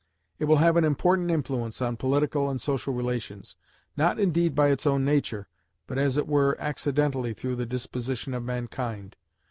[0.39, 3.55] It will have an important influence on political and social relations;
[3.95, 5.47] not indeed by its own nature,
[5.85, 9.15] but as it were accidentally through the disposition of mankind.